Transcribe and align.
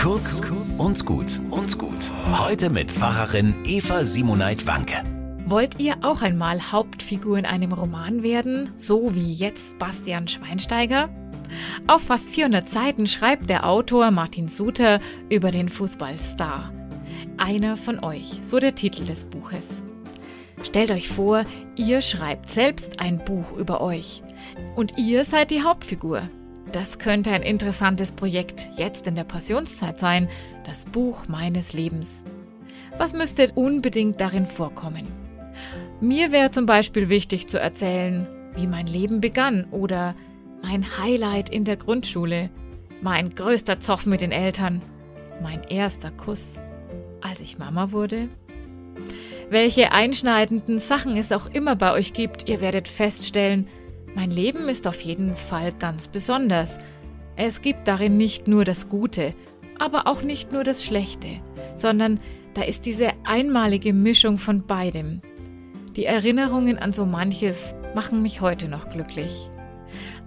Kurz 0.00 0.40
und 0.78 1.04
gut 1.04 1.38
und 1.50 1.78
gut. 1.78 2.10
Heute 2.32 2.70
mit 2.70 2.90
Pfarrerin 2.90 3.54
Eva 3.66 4.06
Simoneit 4.06 4.66
Wanke. 4.66 5.04
Wollt 5.44 5.78
ihr 5.78 5.98
auch 6.00 6.22
einmal 6.22 6.72
Hauptfigur 6.72 7.36
in 7.36 7.44
einem 7.44 7.72
Roman 7.72 8.22
werden, 8.22 8.70
so 8.76 9.14
wie 9.14 9.30
jetzt 9.30 9.78
Bastian 9.78 10.26
Schweinsteiger? 10.26 11.10
Auf 11.86 12.00
fast 12.00 12.30
400 12.30 12.66
Seiten 12.66 13.06
schreibt 13.06 13.50
der 13.50 13.66
Autor 13.66 14.10
Martin 14.10 14.48
Suter 14.48 15.00
über 15.28 15.50
den 15.50 15.68
Fußballstar. 15.68 16.72
Einer 17.36 17.76
von 17.76 18.02
euch, 18.02 18.40
so 18.42 18.58
der 18.58 18.74
Titel 18.74 19.04
des 19.04 19.26
Buches. 19.26 19.82
Stellt 20.62 20.92
euch 20.92 21.08
vor, 21.08 21.44
ihr 21.76 22.00
schreibt 22.00 22.48
selbst 22.48 23.00
ein 23.00 23.22
Buch 23.22 23.52
über 23.54 23.82
euch. 23.82 24.22
Und 24.76 24.96
ihr 24.96 25.26
seid 25.26 25.50
die 25.50 25.62
Hauptfigur. 25.62 26.22
Das 26.72 26.98
könnte 26.98 27.30
ein 27.30 27.42
interessantes 27.42 28.12
Projekt 28.12 28.70
jetzt 28.76 29.06
in 29.06 29.16
der 29.16 29.24
Passionszeit 29.24 29.98
sein, 29.98 30.28
das 30.64 30.84
Buch 30.84 31.26
meines 31.26 31.72
Lebens. 31.72 32.24
Was 32.98 33.12
müsste 33.12 33.50
unbedingt 33.54 34.20
darin 34.20 34.46
vorkommen? 34.46 35.06
Mir 36.00 36.32
wäre 36.32 36.50
zum 36.50 36.66
Beispiel 36.66 37.08
wichtig 37.08 37.48
zu 37.48 37.58
erzählen, 37.58 38.26
wie 38.54 38.66
mein 38.66 38.86
Leben 38.86 39.20
begann 39.20 39.64
oder 39.70 40.14
mein 40.62 40.98
Highlight 40.98 41.50
in 41.50 41.64
der 41.64 41.76
Grundschule, 41.76 42.50
mein 43.02 43.34
größter 43.34 43.80
Zoff 43.80 44.06
mit 44.06 44.20
den 44.20 44.32
Eltern, 44.32 44.82
mein 45.42 45.62
erster 45.64 46.10
Kuss, 46.10 46.54
als 47.20 47.40
ich 47.40 47.58
Mama 47.58 47.92
wurde. 47.92 48.28
Welche 49.48 49.92
einschneidenden 49.92 50.78
Sachen 50.78 51.16
es 51.16 51.32
auch 51.32 51.46
immer 51.46 51.74
bei 51.74 51.92
euch 51.92 52.12
gibt, 52.12 52.48
ihr 52.48 52.60
werdet 52.60 52.86
feststellen, 52.86 53.66
mein 54.14 54.30
Leben 54.30 54.68
ist 54.68 54.86
auf 54.86 55.00
jeden 55.00 55.36
Fall 55.36 55.72
ganz 55.78 56.08
besonders. 56.08 56.78
Es 57.36 57.62
gibt 57.62 57.86
darin 57.86 58.16
nicht 58.16 58.48
nur 58.48 58.64
das 58.64 58.88
Gute, 58.88 59.34
aber 59.78 60.06
auch 60.06 60.22
nicht 60.22 60.52
nur 60.52 60.64
das 60.64 60.84
Schlechte, 60.84 61.40
sondern 61.74 62.20
da 62.54 62.62
ist 62.62 62.84
diese 62.84 63.12
einmalige 63.24 63.92
Mischung 63.92 64.38
von 64.38 64.66
beidem. 64.66 65.22
Die 65.96 66.04
Erinnerungen 66.04 66.78
an 66.78 66.92
so 66.92 67.06
manches 67.06 67.74
machen 67.94 68.22
mich 68.22 68.40
heute 68.40 68.68
noch 68.68 68.90
glücklich. 68.90 69.50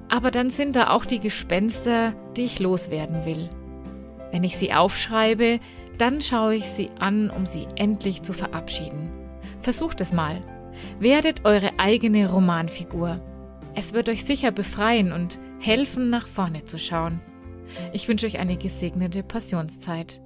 Aber 0.10 0.32
dann 0.32 0.50
sind 0.50 0.76
da 0.76 0.90
auch 0.90 1.06
die 1.06 1.20
Gespenster, 1.20 2.14
die 2.36 2.44
ich 2.44 2.60
loswerden 2.60 3.26
will. 3.26 3.50
Wenn 4.32 4.44
ich 4.44 4.58
sie 4.58 4.74
aufschreibe, 4.74 5.60
dann 5.98 6.22
schaue 6.22 6.56
ich 6.56 6.66
sie 6.66 6.90
an, 7.00 7.30
um 7.30 7.46
sie 7.46 7.68
endlich 7.76 8.24
zu 8.24 8.34
verabschieden. 8.34 9.10
Versucht 9.62 10.02
es 10.02 10.12
mal. 10.12 10.42
Werdet 11.00 11.46
eure 11.46 11.72
eigene 11.78 12.30
Romanfigur. 12.32 13.22
Es 13.76 13.94
wird 13.94 14.10
euch 14.10 14.24
sicher 14.24 14.52
befreien 14.52 15.12
und 15.12 15.40
helfen, 15.60 16.10
nach 16.10 16.28
vorne 16.28 16.64
zu 16.66 16.78
schauen. 16.78 17.22
Ich 17.92 18.08
wünsche 18.08 18.28
euch 18.28 18.38
eine 18.38 18.58
gesegnete 18.58 19.24
Passionszeit. 19.24 20.22